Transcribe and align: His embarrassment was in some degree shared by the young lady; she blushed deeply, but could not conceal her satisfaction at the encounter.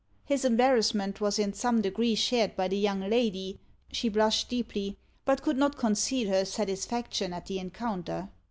His 0.25 0.43
embarrassment 0.45 1.21
was 1.21 1.37
in 1.37 1.53
some 1.53 1.79
degree 1.79 2.15
shared 2.15 2.55
by 2.55 2.67
the 2.67 2.75
young 2.75 3.01
lady; 3.01 3.59
she 3.91 4.09
blushed 4.09 4.49
deeply, 4.49 4.97
but 5.25 5.43
could 5.43 5.57
not 5.57 5.77
conceal 5.77 6.27
her 6.29 6.43
satisfaction 6.43 7.33
at 7.33 7.45
the 7.45 7.59
encounter. 7.59 8.29